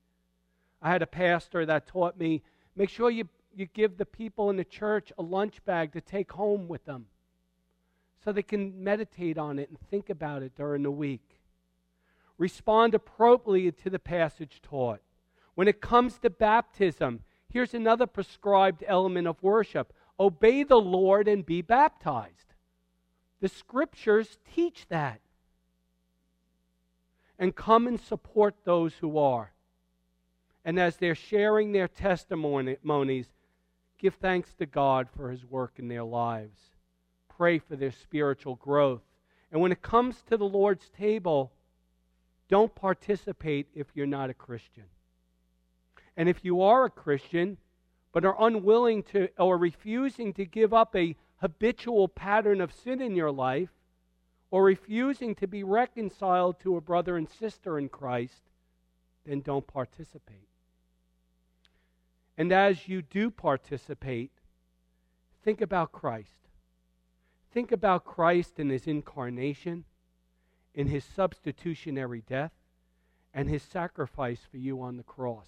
[0.82, 2.42] I had a pastor that taught me
[2.76, 6.32] make sure you, you give the people in the church a lunch bag to take
[6.32, 7.06] home with them
[8.24, 11.27] so they can meditate on it and think about it during the week.
[12.38, 15.02] Respond appropriately to the passage taught.
[15.56, 21.46] When it comes to baptism, here's another prescribed element of worship obey the Lord and
[21.46, 22.54] be baptized.
[23.40, 25.20] The scriptures teach that.
[27.38, 29.54] And come and support those who are.
[30.66, 33.28] And as they're sharing their testimonies,
[34.00, 36.60] give thanks to God for his work in their lives.
[37.30, 39.04] Pray for their spiritual growth.
[39.52, 41.52] And when it comes to the Lord's table,
[42.50, 44.86] don't participate if you're not a Christian.
[46.16, 47.58] And if you are a Christian,
[48.12, 53.16] but are unwilling to or refusing to give up a habitual pattern of sin in
[53.16, 53.70] your life,
[54.50, 58.44] or refusing to be reconciled to a brother and sister in Christ,
[59.26, 60.48] then don't participate.
[62.38, 64.32] And as you do participate,
[65.44, 66.30] think about Christ.
[67.52, 69.84] Think about Christ and his incarnation,
[70.78, 72.52] in his substitutionary death,
[73.34, 75.48] and his sacrifice for you on the cross.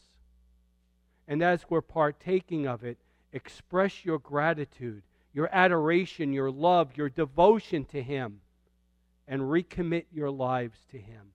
[1.27, 2.97] And as we're partaking of it,
[3.31, 8.41] express your gratitude, your adoration, your love, your devotion to Him,
[9.27, 11.31] and recommit your lives to Him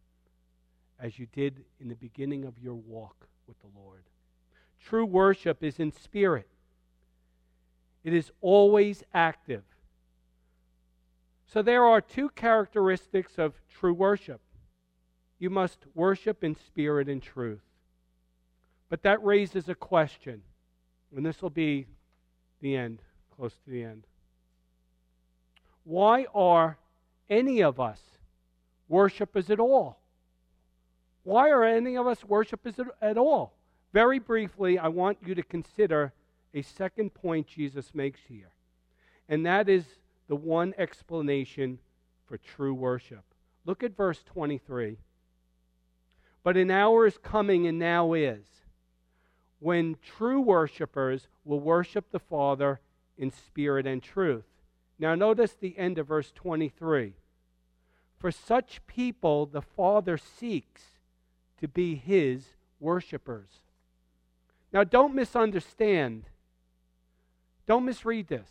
[0.99, 4.03] as you did in the beginning of your walk with the Lord.
[4.84, 6.49] True worship is in spirit,
[8.03, 9.62] it is always active.
[11.47, 14.40] So there are two characteristics of true worship.
[15.38, 17.62] You must worship in spirit and truth.
[18.88, 20.42] But that raises a question,
[21.14, 21.86] and this will be
[22.61, 23.01] the end,
[23.36, 24.07] close to the end.
[25.84, 26.78] Why are
[27.28, 28.01] any of us
[28.88, 29.99] worshipers at all?
[31.24, 33.55] Why are any of us worshipers at all?
[33.92, 36.12] Very briefly, I want you to consider
[36.53, 38.53] a second point Jesus makes here,
[39.28, 39.84] and that is
[40.29, 41.79] the one explanation
[42.27, 43.25] for true worship.
[43.64, 44.99] Look at verse 23.
[46.43, 48.45] But an hour is coming, and now is
[49.64, 52.81] when true worshipers will worship the Father
[53.16, 54.45] in spirit and truth.
[54.99, 57.14] Now, notice the end of verse 23.
[58.18, 60.83] For such people, the Father seeks
[61.61, 62.45] to be his
[62.79, 63.49] worshipers.
[64.70, 66.25] Now, don't misunderstand.
[67.66, 68.51] Don't misread this.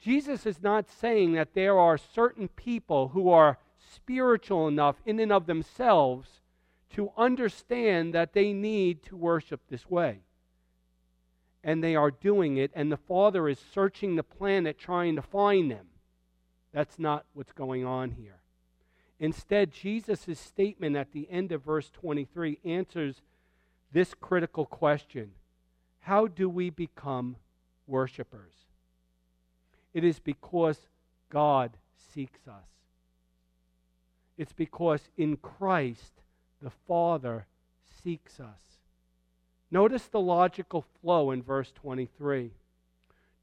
[0.00, 3.58] Jesus is not saying that there are certain people who are
[3.94, 6.40] spiritual enough in and of themselves
[6.94, 10.20] to understand that they need to worship this way.
[11.62, 15.70] And they are doing it, and the Father is searching the planet trying to find
[15.70, 15.86] them.
[16.72, 18.40] That's not what's going on here.
[19.18, 23.20] Instead, Jesus' statement at the end of verse 23 answers
[23.92, 25.32] this critical question
[26.00, 27.36] How do we become
[27.86, 28.69] worshipers?
[29.92, 30.78] It is because
[31.30, 31.72] God
[32.14, 32.68] seeks us.
[34.38, 36.22] It's because in Christ
[36.62, 37.46] the Father
[38.02, 38.78] seeks us.
[39.70, 42.52] Notice the logical flow in verse 23.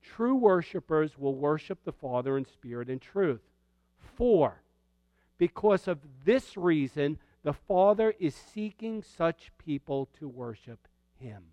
[0.02, 3.42] True worshipers will worship the Father in spirit and truth.
[4.16, 4.62] For,
[5.38, 10.88] because of this reason, the Father is seeking such people to worship
[11.20, 11.44] Him.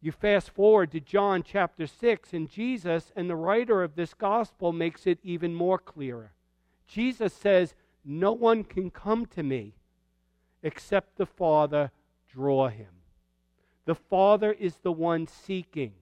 [0.00, 4.72] You fast forward to John chapter 6, and Jesus and the writer of this gospel
[4.72, 6.32] makes it even more clearer.
[6.86, 7.74] Jesus says,
[8.04, 9.74] No one can come to me
[10.62, 11.90] except the Father
[12.30, 12.86] draw him.
[13.86, 15.94] The Father is the one seeking.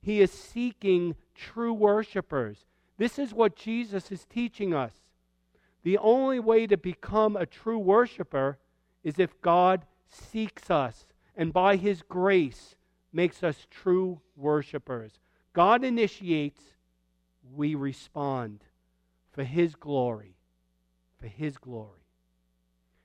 [0.00, 2.66] He is seeking true worshipers.
[2.98, 4.92] This is what Jesus is teaching us.
[5.82, 8.58] The only way to become a true worshiper
[9.02, 12.76] is if God seeks us and by his grace
[13.12, 15.12] makes us true worshipers.
[15.52, 16.60] God initiates,
[17.54, 18.64] we respond
[19.32, 20.36] for his glory.
[21.20, 22.00] For his glory.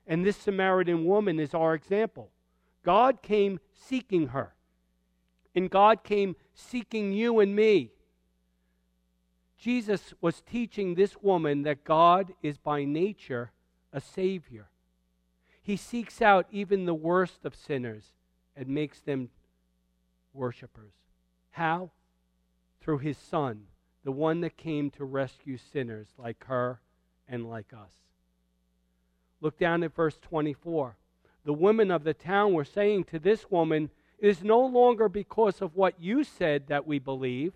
[0.06, 2.32] And this Samaritan woman is our example.
[2.84, 4.54] God came seeking her,
[5.54, 7.92] and God came seeking you and me.
[9.58, 13.52] Jesus was teaching this woman that God is by nature
[13.92, 14.70] a Savior.
[15.62, 18.14] He seeks out even the worst of sinners
[18.56, 19.30] and makes them
[20.34, 20.94] worshipers.
[21.52, 21.92] How?
[22.82, 23.64] Through His Son,
[24.04, 26.80] the one that came to rescue sinners like her
[27.28, 27.94] and like us.
[29.42, 30.96] Look down at verse 24.
[31.46, 35.62] The women of the town were saying to this woman, It is no longer because
[35.62, 37.54] of what you said that we believe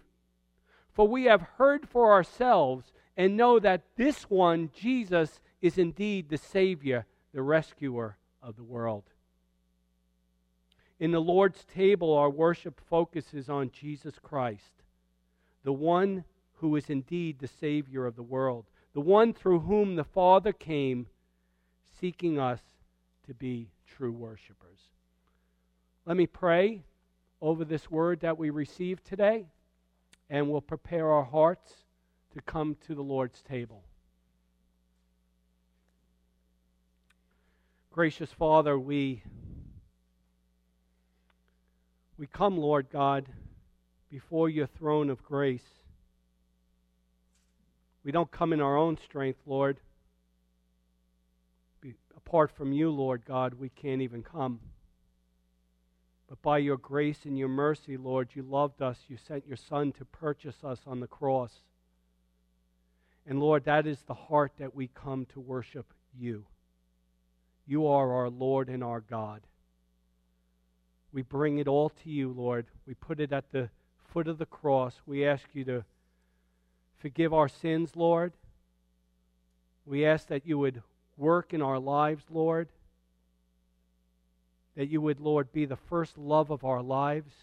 [0.94, 6.38] for we have heard for ourselves and know that this one, Jesus, is indeed the
[6.38, 9.04] Savior, the rescuer of the world.
[11.02, 14.84] In the Lord's table, our worship focuses on Jesus Christ,
[15.64, 16.26] the one
[16.60, 21.08] who is indeed the Savior of the world, the one through whom the Father came,
[22.00, 22.62] seeking us
[23.26, 24.78] to be true worshipers.
[26.06, 26.84] Let me pray
[27.42, 29.48] over this word that we received today
[30.30, 31.74] and we'll prepare our hearts
[32.36, 33.82] to come to the Lord's table.
[37.90, 39.24] Gracious Father, we
[42.22, 43.26] we come, Lord God,
[44.12, 45.66] before your throne of grace.
[48.04, 49.80] We don't come in our own strength, Lord.
[52.16, 54.60] Apart from you, Lord God, we can't even come.
[56.30, 59.00] But by your grace and your mercy, Lord, you loved us.
[59.08, 61.54] You sent your Son to purchase us on the cross.
[63.26, 66.46] And Lord, that is the heart that we come to worship you.
[67.66, 69.42] You are our Lord and our God.
[71.14, 72.66] We bring it all to you, Lord.
[72.88, 73.70] We put it at the
[74.14, 75.02] foot of the cross.
[75.06, 75.84] We ask you to
[77.00, 78.34] forgive our sins, Lord.
[79.86, 80.82] We ask that you would
[81.18, 82.70] work in our lives, Lord
[84.76, 87.34] that you would, Lord, be the first love of our lives,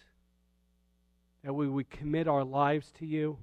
[1.43, 3.37] that we would commit our lives to you,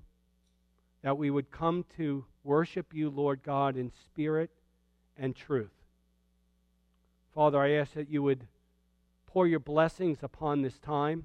[1.02, 4.50] that we would come to worship you, Lord God, in spirit
[5.16, 5.70] and truth.
[7.34, 8.46] Father, I ask that you would
[9.36, 11.22] pour your blessings upon this time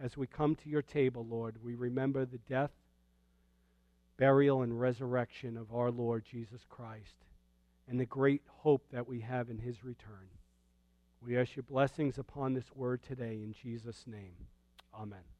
[0.00, 1.62] as we come to your table, Lord.
[1.62, 2.70] We remember the death,
[4.16, 7.16] burial, and resurrection of our Lord Jesus Christ
[7.86, 10.30] and the great hope that we have in his return.
[11.20, 14.46] We ask your blessings upon this word today in Jesus' name.
[14.98, 15.37] Amen.